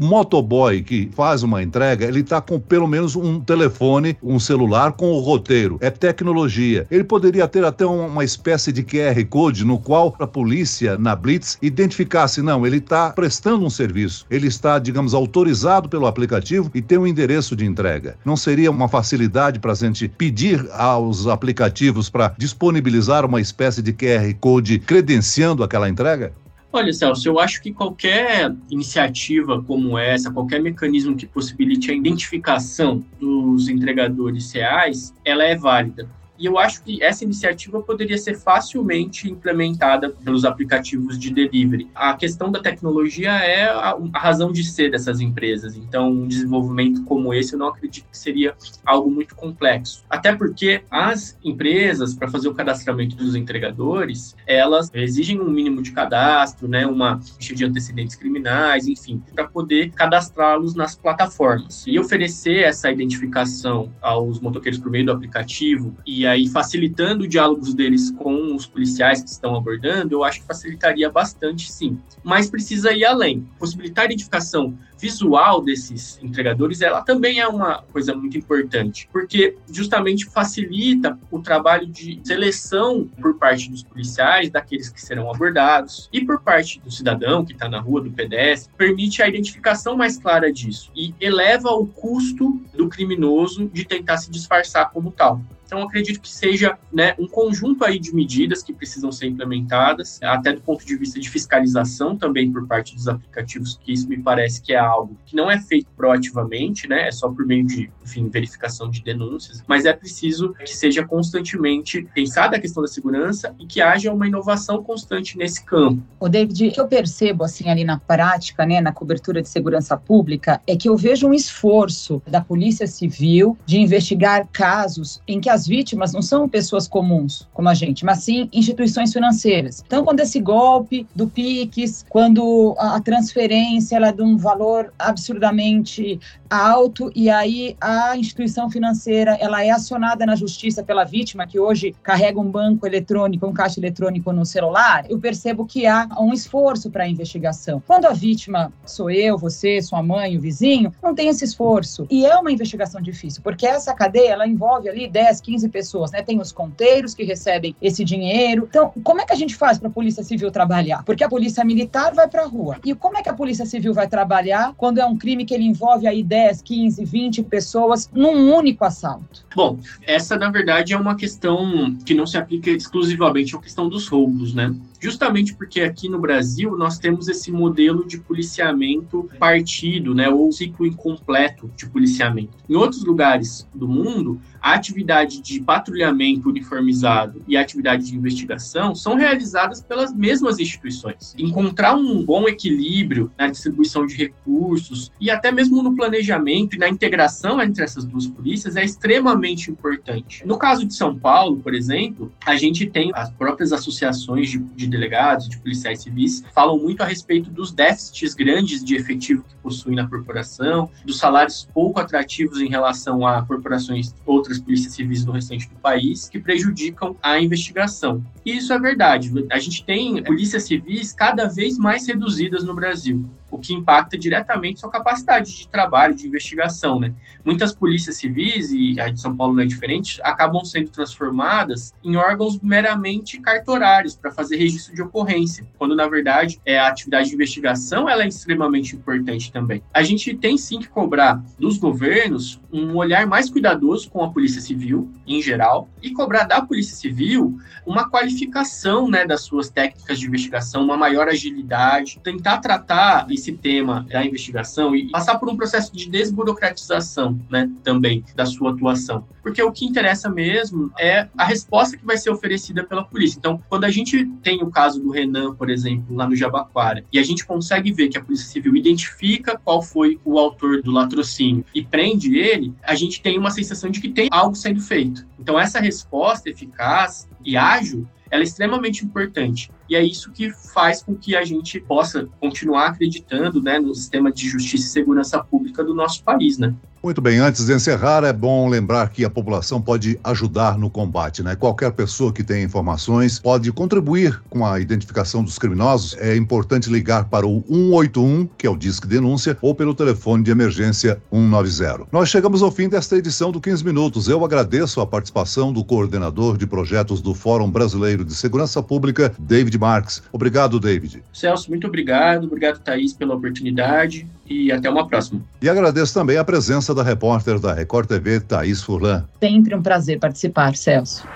motoboy 0.00 0.82
que 0.82 1.10
faz 1.14 1.44
uma 1.44 1.62
entrega, 1.62 2.06
ele 2.06 2.20
está 2.20 2.40
com 2.40 2.58
pelo 2.58 2.88
menos 2.88 3.03
um 3.14 3.40
telefone, 3.40 4.16
um 4.22 4.38
celular 4.38 4.92
com 4.92 5.12
o 5.12 5.20
roteiro. 5.20 5.78
É 5.80 5.90
tecnologia. 5.90 6.86
Ele 6.90 7.04
poderia 7.04 7.46
ter 7.46 7.64
até 7.64 7.84
uma 7.84 8.24
espécie 8.24 8.72
de 8.72 8.82
QR 8.82 9.24
Code 9.28 9.64
no 9.64 9.78
qual 9.78 10.14
a 10.18 10.26
polícia, 10.26 10.96
na 10.96 11.14
Blitz, 11.14 11.58
identificasse, 11.60 12.40
não, 12.42 12.66
ele 12.66 12.78
está 12.78 13.10
prestando 13.10 13.64
um 13.64 13.70
serviço, 13.70 14.26
ele 14.30 14.46
está, 14.46 14.78
digamos, 14.78 15.14
autorizado 15.14 15.88
pelo 15.88 16.06
aplicativo 16.06 16.70
e 16.74 16.80
tem 16.80 16.98
um 16.98 17.06
endereço 17.06 17.54
de 17.54 17.64
entrega. 17.64 18.16
Não 18.24 18.36
seria 18.36 18.70
uma 18.70 18.88
facilidade 18.88 19.58
para 19.58 19.72
a 19.72 19.76
gente 19.76 20.08
pedir 20.08 20.66
aos 20.72 21.26
aplicativos 21.26 22.08
para 22.08 22.34
disponibilizar 22.38 23.24
uma 23.24 23.40
espécie 23.40 23.82
de 23.82 23.92
QR 23.92 24.32
Code 24.40 24.78
credenciando 24.78 25.62
aquela 25.62 25.88
entrega? 25.88 26.32
Olha, 26.76 26.92
Celso, 26.92 27.28
eu 27.28 27.38
acho 27.38 27.62
que 27.62 27.72
qualquer 27.72 28.52
iniciativa 28.68 29.62
como 29.62 29.96
essa, 29.96 30.32
qualquer 30.32 30.60
mecanismo 30.60 31.16
que 31.16 31.24
possibilite 31.24 31.92
a 31.92 31.94
identificação 31.94 33.04
dos 33.20 33.68
entregadores 33.68 34.50
reais, 34.50 35.14
ela 35.24 35.44
é 35.44 35.54
válida. 35.54 36.10
E 36.38 36.46
eu 36.46 36.58
acho 36.58 36.82
que 36.82 37.02
essa 37.02 37.24
iniciativa 37.24 37.80
poderia 37.80 38.18
ser 38.18 38.36
facilmente 38.36 39.30
implementada 39.30 40.10
pelos 40.10 40.44
aplicativos 40.44 41.18
de 41.18 41.32
delivery. 41.32 41.88
A 41.94 42.14
questão 42.14 42.50
da 42.50 42.60
tecnologia 42.60 43.30
é 43.30 43.64
a, 43.64 43.96
a, 44.12 44.18
razão 44.18 44.50
de 44.50 44.64
ser 44.64 44.90
dessas 44.90 45.20
empresas. 45.20 45.76
Então, 45.76 46.10
um 46.10 46.26
desenvolvimento 46.26 47.04
como 47.04 47.32
esse, 47.32 47.52
eu 47.52 47.58
não 47.58 47.68
acredito 47.68 48.06
que 48.10 48.18
seria 48.18 48.54
algo 48.84 49.10
muito 49.10 49.34
complexo. 49.34 50.04
Até 50.10 50.34
porque 50.34 50.82
as 50.90 51.38
empresas, 51.44 52.14
para 52.14 52.28
fazer 52.28 52.48
o 52.48 52.54
cadastramento 52.54 53.16
dos 53.16 53.34
entregadores, 53.36 54.34
elas 54.46 54.90
exigem 54.92 55.40
um 55.40 55.50
mínimo 55.50 55.82
de 55.82 55.92
cadastro, 55.92 56.66
né, 56.66 56.86
uma 56.86 57.20
ficha 57.20 57.54
de 57.54 57.64
antecedentes 57.64 58.16
criminais, 58.16 58.86
enfim, 58.88 59.22
para 59.34 59.46
poder 59.46 59.90
cadastrá-los 59.90 60.74
nas 60.74 60.96
plataformas. 60.96 61.84
E 61.86 61.98
oferecer 61.98 62.64
essa 62.64 62.90
identificação 62.90 63.92
aos 64.00 64.40
motoqueiros 64.40 64.80
por 64.80 64.90
meio 64.90 65.06
do 65.06 65.12
aplicativo 65.12 65.94
e 66.04 66.23
e 66.24 66.26
aí 66.26 66.48
facilitando 66.48 67.24
o 67.24 67.28
diálogo 67.28 67.70
deles 67.74 68.10
com 68.10 68.56
os 68.56 68.64
policiais 68.64 69.22
que 69.22 69.28
estão 69.28 69.54
abordando, 69.54 70.14
eu 70.14 70.24
acho 70.24 70.40
que 70.40 70.46
facilitaria 70.46 71.10
bastante, 71.10 71.70
sim. 71.70 71.98
Mas 72.22 72.48
precisa 72.48 72.92
ir 72.92 73.04
além. 73.04 73.46
Possibilitar 73.58 74.04
a 74.04 74.06
identificação 74.06 74.74
visual 74.98 75.60
desses 75.60 76.18
entregadores, 76.22 76.80
ela 76.80 77.02
também 77.02 77.40
é 77.40 77.46
uma 77.46 77.82
coisa 77.92 78.14
muito 78.14 78.36
importante, 78.38 79.08
porque 79.12 79.56
justamente 79.70 80.26
facilita 80.26 81.18
o 81.30 81.40
trabalho 81.40 81.86
de 81.86 82.20
seleção 82.24 83.08
por 83.20 83.34
parte 83.34 83.70
dos 83.70 83.82
policiais, 83.82 84.50
daqueles 84.50 84.88
que 84.88 85.00
serão 85.00 85.30
abordados, 85.30 86.08
e 86.12 86.24
por 86.24 86.40
parte 86.40 86.80
do 86.80 86.90
cidadão 86.90 87.44
que 87.44 87.52
está 87.52 87.68
na 87.68 87.80
rua, 87.80 88.00
do 88.00 88.10
pedestre, 88.10 88.72
permite 88.76 89.22
a 89.22 89.28
identificação 89.28 89.96
mais 89.96 90.18
clara 90.18 90.52
disso 90.52 90.90
e 90.94 91.14
eleva 91.20 91.70
o 91.70 91.86
custo 91.86 92.60
do 92.74 92.88
criminoso 92.88 93.68
de 93.72 93.84
tentar 93.84 94.16
se 94.18 94.30
disfarçar 94.30 94.90
como 94.90 95.10
tal. 95.10 95.40
Então, 95.66 95.82
acredito 95.82 96.20
que 96.20 96.28
seja 96.28 96.78
né, 96.92 97.14
um 97.18 97.26
conjunto 97.26 97.84
aí 97.84 97.98
de 97.98 98.14
medidas 98.14 98.62
que 98.62 98.72
precisam 98.72 99.10
ser 99.10 99.26
implementadas, 99.26 100.22
até 100.22 100.52
do 100.52 100.60
ponto 100.60 100.84
de 100.84 100.96
vista 100.96 101.18
de 101.18 101.28
fiscalização 101.28 102.16
também 102.16 102.52
por 102.52 102.66
parte 102.66 102.94
dos 102.94 103.08
aplicativos, 103.08 103.80
que 103.82 103.92
isso 103.92 104.08
me 104.08 104.22
parece 104.22 104.62
que 104.62 104.72
é 104.72 104.78
algo 104.94 105.16
que 105.26 105.36
não 105.36 105.50
é 105.50 105.58
feito 105.60 105.88
proativamente, 105.96 106.88
né, 106.88 107.08
é 107.08 107.12
só 107.12 107.28
por 107.28 107.46
meio 107.46 107.66
de, 107.66 107.90
enfim, 108.02 108.28
verificação 108.28 108.88
de 108.90 109.02
denúncias, 109.02 109.62
mas 109.66 109.84
é 109.84 109.92
preciso 109.92 110.54
que 110.54 110.74
seja 110.74 111.06
constantemente 111.06 112.06
pensada 112.14 112.56
a 112.56 112.60
questão 112.60 112.82
da 112.82 112.88
segurança 112.88 113.54
e 113.58 113.66
que 113.66 113.80
haja 113.80 114.12
uma 114.12 114.26
inovação 114.26 114.82
constante 114.82 115.36
nesse 115.36 115.64
campo. 115.64 116.02
O 116.18 116.28
David, 116.28 116.68
o 116.68 116.72
que 116.72 116.80
eu 116.80 116.88
percebo 116.88 117.44
assim 117.44 117.68
ali 117.68 117.84
na 117.84 117.98
prática, 117.98 118.64
né, 118.64 118.80
na 118.80 118.92
cobertura 118.92 119.42
de 119.42 119.48
segurança 119.48 119.96
pública, 119.96 120.60
é 120.66 120.76
que 120.76 120.88
eu 120.88 120.96
vejo 120.96 121.26
um 121.26 121.34
esforço 121.34 122.22
da 122.26 122.40
Polícia 122.40 122.86
Civil 122.86 123.56
de 123.66 123.78
investigar 123.78 124.46
casos 124.52 125.20
em 125.26 125.40
que 125.40 125.50
as 125.50 125.66
vítimas 125.66 126.12
não 126.12 126.22
são 126.22 126.48
pessoas 126.48 126.86
comuns, 126.88 127.48
como 127.52 127.68
a 127.68 127.74
gente, 127.74 128.04
mas 128.04 128.18
sim 128.18 128.48
instituições 128.52 129.12
financeiras. 129.12 129.82
Então, 129.86 130.04
quando 130.04 130.20
esse 130.20 130.40
golpe 130.40 131.06
do 131.14 131.28
PIX, 131.28 132.04
quando 132.08 132.74
a 132.78 133.00
transferência 133.00 133.96
ela 133.96 134.08
é 134.08 134.12
de 134.12 134.22
um 134.22 134.36
valor 134.36 134.73
absurdamente 134.98 136.18
alto 136.50 137.10
e 137.14 137.28
aí 137.28 137.76
a 137.80 138.16
instituição 138.16 138.70
financeira 138.70 139.36
ela 139.40 139.64
é 139.64 139.70
acionada 139.70 140.24
na 140.24 140.36
justiça 140.36 140.82
pela 140.82 141.04
vítima 141.04 141.46
que 141.46 141.58
hoje 141.58 141.94
carrega 142.02 142.38
um 142.40 142.50
banco 142.50 142.86
eletrônico, 142.86 143.46
um 143.46 143.52
caixa 143.52 143.80
eletrônico 143.80 144.32
no 144.32 144.44
celular, 144.44 145.04
eu 145.08 145.18
percebo 145.18 145.66
que 145.66 145.86
há 145.86 146.08
um 146.18 146.32
esforço 146.32 146.90
para 146.90 147.04
a 147.04 147.08
investigação. 147.08 147.82
Quando 147.86 148.06
a 148.06 148.12
vítima 148.12 148.72
sou 148.84 149.10
eu, 149.10 149.36
você, 149.36 149.82
sua 149.82 150.02
mãe, 150.02 150.36
o 150.36 150.40
vizinho, 150.40 150.92
não 151.02 151.14
tem 151.14 151.28
esse 151.28 151.44
esforço. 151.44 152.06
E 152.10 152.24
é 152.24 152.36
uma 152.36 152.52
investigação 152.52 153.00
difícil, 153.00 153.42
porque 153.42 153.66
essa 153.66 153.92
cadeia 153.94 154.30
ela 154.30 154.46
envolve 154.46 154.88
ali 154.88 155.08
10, 155.08 155.40
15 155.40 155.68
pessoas, 155.68 156.10
né? 156.12 156.22
Tem 156.22 156.40
os 156.40 156.52
conteiros 156.52 157.14
que 157.14 157.24
recebem 157.24 157.74
esse 157.80 158.04
dinheiro. 158.04 158.66
Então, 158.68 158.92
como 159.02 159.20
é 159.20 159.26
que 159.26 159.32
a 159.32 159.36
gente 159.36 159.54
faz 159.54 159.78
para 159.78 159.88
a 159.88 159.92
Polícia 159.92 160.22
Civil 160.22 160.50
trabalhar? 160.50 161.02
Porque 161.04 161.24
a 161.24 161.28
Polícia 161.28 161.64
Militar 161.64 162.14
vai 162.14 162.28
para 162.28 162.42
a 162.42 162.46
rua. 162.46 162.78
E 162.84 162.94
como 162.94 163.18
é 163.18 163.22
que 163.22 163.28
a 163.28 163.34
Polícia 163.34 163.66
Civil 163.66 163.92
vai 163.92 164.08
trabalhar 164.08 164.63
quando 164.72 164.98
é 164.98 165.06
um 165.06 165.16
crime 165.16 165.44
que 165.44 165.52
ele 165.52 165.64
envolve 165.64 166.06
aí 166.06 166.22
10, 166.22 166.62
15, 166.62 167.04
20 167.04 167.42
pessoas 167.44 168.08
num 168.12 168.54
único 168.54 168.84
assalto? 168.84 169.44
Bom, 169.54 169.78
essa 170.02 170.36
na 170.36 170.50
verdade 170.50 170.92
é 170.92 170.96
uma 170.96 171.16
questão 171.16 171.96
que 172.04 172.14
não 172.14 172.26
se 172.26 172.36
aplica 172.36 172.70
exclusivamente 172.70 173.54
à 173.56 173.58
questão 173.58 173.88
dos 173.88 174.08
roubos, 174.08 174.54
né? 174.54 174.74
Justamente 175.00 175.54
porque 175.54 175.80
aqui 175.80 176.08
no 176.08 176.18
Brasil 176.18 176.76
nós 176.76 176.98
temos 176.98 177.28
esse 177.28 177.52
modelo 177.52 178.06
de 178.06 178.18
policiamento 178.18 179.28
partido, 179.38 180.14
né, 180.14 180.28
ou 180.28 180.50
ciclo 180.50 180.86
incompleto 180.86 181.70
de 181.76 181.86
policiamento. 181.86 182.52
Em 182.68 182.74
outros 182.74 183.04
lugares 183.04 183.66
do 183.74 183.86
mundo, 183.86 184.40
a 184.60 184.72
atividade 184.72 185.42
de 185.42 185.60
patrulhamento 185.60 186.48
uniformizado 186.48 187.42
e 187.46 187.54
a 187.54 187.60
atividade 187.60 188.06
de 188.06 188.16
investigação 188.16 188.94
são 188.94 189.14
realizadas 189.14 189.82
pelas 189.82 190.14
mesmas 190.14 190.58
instituições. 190.58 191.34
Encontrar 191.38 191.94
um 191.94 192.24
bom 192.24 192.48
equilíbrio 192.48 193.30
na 193.38 193.48
distribuição 193.48 194.06
de 194.06 194.16
recursos 194.16 195.12
e 195.20 195.30
até 195.30 195.52
mesmo 195.52 195.82
no 195.82 195.94
planejamento 195.94 196.76
e 196.76 196.78
na 196.78 196.88
integração 196.88 197.60
entre 197.60 197.84
essas 197.84 198.04
duas 198.04 198.26
polícias 198.26 198.76
é 198.76 198.84
extremamente 198.84 199.70
importante. 199.70 200.46
No 200.46 200.56
caso 200.56 200.86
de 200.86 200.94
São 200.94 201.14
Paulo, 201.14 201.58
por 201.58 201.74
exemplo, 201.74 202.32
a 202.46 202.56
gente 202.56 202.86
tem 202.86 203.10
as 203.14 203.30
próprias 203.30 203.70
associações 203.70 204.48
de, 204.48 204.58
de 204.58 204.86
delegados, 204.94 205.48
de 205.48 205.58
policiais 205.58 206.00
civis, 206.00 206.44
falam 206.54 206.78
muito 206.78 207.02
a 207.02 207.06
respeito 207.06 207.50
dos 207.50 207.72
déficits 207.72 208.34
grandes 208.34 208.84
de 208.84 208.94
efetivo 208.94 209.42
que 209.42 209.56
possuem 209.56 209.96
na 209.96 210.08
corporação, 210.08 210.90
dos 211.04 211.18
salários 211.18 211.68
pouco 211.74 212.00
atrativos 212.00 212.60
em 212.60 212.68
relação 212.68 213.26
a 213.26 213.42
corporações 213.42 214.14
outras 214.24 214.60
polícias 214.60 214.92
civis 214.94 215.24
no 215.24 215.32
restante 215.32 215.68
do 215.68 215.76
país 215.76 216.28
que 216.28 216.38
prejudicam 216.38 217.16
a 217.22 217.40
investigação. 217.40 218.24
E 218.44 218.56
isso 218.56 218.72
é 218.72 218.78
verdade. 218.78 219.32
A 219.50 219.58
gente 219.58 219.84
tem 219.84 220.22
polícias 220.22 220.64
civis 220.64 221.12
cada 221.12 221.46
vez 221.46 221.76
mais 221.76 222.06
reduzidas 222.06 222.62
no 222.64 222.74
Brasil 222.74 223.28
o 223.54 223.58
que 223.58 223.72
impacta 223.72 224.18
diretamente 224.18 224.80
sua 224.80 224.90
capacidade 224.90 225.56
de 225.56 225.68
trabalho, 225.68 226.14
de 226.14 226.26
investigação, 226.26 226.98
né? 226.98 227.14
Muitas 227.44 227.72
polícias 227.74 228.16
civis, 228.16 228.72
e 228.72 229.00
a 229.00 229.08
de 229.08 229.20
São 229.20 229.36
Paulo 229.36 229.54
não 229.54 229.62
é 229.62 229.66
diferente, 229.66 230.20
acabam 230.22 230.64
sendo 230.64 230.90
transformadas 230.90 231.94
em 232.02 232.16
órgãos 232.16 232.58
meramente 232.60 233.38
cartorários 233.40 234.16
para 234.16 234.32
fazer 234.32 234.56
registro 234.56 234.94
de 234.94 235.02
ocorrência, 235.02 235.66
quando 235.78 235.94
na 235.94 236.08
verdade 236.08 236.60
é 236.64 236.78
a 236.78 236.88
atividade 236.88 237.28
de 237.28 237.34
investigação 237.34 238.08
ela 238.08 238.24
é 238.24 238.28
extremamente 238.28 238.96
importante 238.96 239.52
também. 239.52 239.82
A 239.92 240.02
gente 240.02 240.34
tem 240.34 240.58
sim 240.58 240.80
que 240.80 240.88
cobrar 240.88 241.42
dos 241.58 241.78
governos 241.78 242.60
um 242.72 242.96
olhar 242.96 243.26
mais 243.26 243.48
cuidadoso 243.48 244.10
com 244.10 244.24
a 244.24 244.30
polícia 244.30 244.60
civil 244.60 245.10
em 245.26 245.40
geral 245.40 245.88
e 246.02 246.10
cobrar 246.10 246.44
da 246.44 246.60
polícia 246.60 246.96
civil 246.96 247.56
uma 247.86 248.08
qualificação, 248.10 249.08
né, 249.08 249.24
das 249.26 249.42
suas 249.42 249.68
técnicas 249.68 250.18
de 250.18 250.26
investigação, 250.26 250.82
uma 250.82 250.96
maior 250.96 251.28
agilidade, 251.28 252.20
tentar 252.22 252.58
tratar 252.58 253.26
e 253.30 253.36
esse 253.44 253.52
tema 253.52 254.06
da 254.10 254.24
investigação 254.24 254.96
e 254.96 255.10
passar 255.10 255.38
por 255.38 255.50
um 255.50 255.56
processo 255.56 255.94
de 255.94 256.08
desburocratização, 256.08 257.38
né, 257.50 257.70
também 257.82 258.24
da 258.34 258.46
sua 258.46 258.72
atuação. 258.72 259.26
Porque 259.42 259.62
o 259.62 259.70
que 259.70 259.84
interessa 259.84 260.30
mesmo 260.30 260.90
é 260.98 261.28
a 261.36 261.44
resposta 261.44 261.96
que 261.96 262.04
vai 262.04 262.16
ser 262.16 262.30
oferecida 262.30 262.82
pela 262.82 263.04
polícia. 263.04 263.38
Então, 263.38 263.62
quando 263.68 263.84
a 263.84 263.90
gente 263.90 264.24
tem 264.42 264.62
o 264.62 264.70
caso 264.70 265.00
do 265.00 265.10
Renan, 265.10 265.54
por 265.54 265.68
exemplo, 265.68 266.16
lá 266.16 266.26
no 266.26 266.34
Jabaquara, 266.34 267.04
e 267.12 267.18
a 267.18 267.22
gente 267.22 267.44
consegue 267.44 267.92
ver 267.92 268.08
que 268.08 268.16
a 268.16 268.24
Polícia 268.24 268.46
Civil 268.46 268.74
identifica 268.74 269.60
qual 269.62 269.82
foi 269.82 270.18
o 270.24 270.38
autor 270.38 270.82
do 270.82 270.90
latrocínio 270.90 271.64
e 271.74 271.84
prende 271.84 272.38
ele, 272.38 272.72
a 272.82 272.94
gente 272.94 273.20
tem 273.20 273.38
uma 273.38 273.50
sensação 273.50 273.90
de 273.90 274.00
que 274.00 274.08
tem 274.08 274.28
algo 274.30 274.56
sendo 274.56 274.80
feito. 274.80 275.26
Então, 275.38 275.58
essa 275.58 275.78
resposta 275.78 276.48
eficaz 276.48 277.28
e 277.44 277.56
ágil 277.56 278.08
ela 278.34 278.42
é 278.42 278.44
extremamente 278.44 279.04
importante. 279.04 279.70
E 279.88 279.96
é 279.96 280.02
isso 280.02 280.30
que 280.30 280.50
faz 280.50 281.02
com 281.02 281.14
que 281.14 281.36
a 281.36 281.44
gente 281.44 281.80
possa 281.80 282.26
continuar 282.40 282.88
acreditando 282.88 283.62
né, 283.62 283.78
no 283.78 283.94
sistema 283.94 284.32
de 284.32 284.48
justiça 284.48 284.86
e 284.86 284.88
segurança 284.88 285.42
pública 285.42 285.84
do 285.84 285.94
nosso 285.94 286.22
país. 286.22 286.58
Né? 286.58 286.74
Muito 287.04 287.20
bem, 287.20 287.38
antes 287.38 287.66
de 287.66 287.74
encerrar, 287.74 288.24
é 288.24 288.32
bom 288.32 288.66
lembrar 288.66 289.10
que 289.10 289.26
a 289.26 289.30
população 289.30 289.78
pode 289.78 290.18
ajudar 290.24 290.78
no 290.78 290.88
combate, 290.88 291.42
né? 291.42 291.54
Qualquer 291.54 291.92
pessoa 291.92 292.32
que 292.32 292.42
tenha 292.42 292.64
informações 292.64 293.38
pode 293.38 293.70
contribuir 293.72 294.40
com 294.48 294.64
a 294.64 294.80
identificação 294.80 295.44
dos 295.44 295.58
criminosos. 295.58 296.16
É 296.18 296.34
importante 296.34 296.88
ligar 296.88 297.26
para 297.26 297.46
o 297.46 297.62
181, 297.68 298.48
que 298.56 298.66
é 298.66 298.70
o 298.70 298.76
Disque 298.76 299.06
Denúncia, 299.06 299.54
ou 299.60 299.74
pelo 299.74 299.94
telefone 299.94 300.42
de 300.42 300.50
emergência 300.50 301.20
190. 301.30 302.06
Nós 302.10 302.30
chegamos 302.30 302.62
ao 302.62 302.70
fim 302.70 302.88
desta 302.88 303.18
edição 303.18 303.52
do 303.52 303.60
15 303.60 303.84
Minutos. 303.84 304.26
Eu 304.26 304.42
agradeço 304.42 304.98
a 305.02 305.06
participação 305.06 305.74
do 305.74 305.84
coordenador 305.84 306.56
de 306.56 306.66
projetos 306.66 307.20
do 307.20 307.34
Fórum 307.34 307.70
Brasileiro 307.70 308.24
de 308.24 308.34
Segurança 308.34 308.82
Pública, 308.82 309.30
David 309.38 309.73
Marques. 309.78 310.22
Obrigado, 310.32 310.78
David. 310.80 311.22
Celso, 311.32 311.70
muito 311.70 311.86
obrigado. 311.86 312.44
Obrigado, 312.44 312.78
Thaís, 312.80 313.12
pela 313.12 313.34
oportunidade 313.34 314.26
e 314.46 314.70
até 314.70 314.88
uma 314.90 315.06
próxima. 315.06 315.40
E 315.60 315.68
agradeço 315.68 316.12
também 316.12 316.36
a 316.36 316.44
presença 316.44 316.94
da 316.94 317.02
repórter 317.02 317.58
da 317.58 317.72
Record 317.72 318.08
TV, 318.08 318.40
Thaís 318.40 318.82
Furlan. 318.82 319.24
Sempre 319.40 319.74
um 319.74 319.82
prazer 319.82 320.18
participar, 320.18 320.76
Celso. 320.76 321.26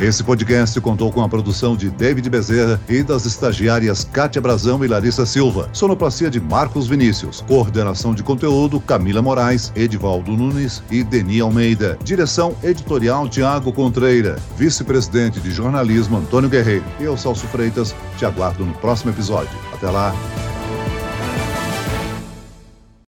Esse 0.00 0.24
podcast 0.24 0.80
contou 0.80 1.12
com 1.12 1.22
a 1.22 1.28
produção 1.28 1.76
de 1.76 1.90
David 1.90 2.30
Bezerra 2.30 2.80
e 2.88 3.02
das 3.02 3.26
estagiárias 3.26 4.02
Kátia 4.02 4.40
Brazão 4.40 4.82
e 4.82 4.88
Larissa 4.88 5.26
Silva. 5.26 5.68
Sonoplastia 5.74 6.30
de 6.30 6.40
Marcos 6.40 6.88
Vinícius. 6.88 7.42
Coordenação 7.42 8.14
de 8.14 8.22
conteúdo 8.22 8.80
Camila 8.80 9.20
Moraes, 9.20 9.70
Edivaldo 9.76 10.32
Nunes 10.32 10.82
e 10.90 11.04
Deni 11.04 11.40
Almeida. 11.40 11.98
Direção 12.02 12.56
editorial 12.62 13.28
Tiago 13.28 13.74
Contreira. 13.74 14.38
Vice-presidente 14.56 15.38
de 15.38 15.50
jornalismo 15.50 16.16
Antônio 16.16 16.48
Guerreiro. 16.48 16.84
Eu, 16.98 17.14
Celso 17.18 17.46
Freitas, 17.48 17.94
te 18.16 18.24
aguardo 18.24 18.64
no 18.64 18.72
próximo 18.72 19.10
episódio. 19.10 19.52
Até 19.74 19.90
lá. 19.90 20.14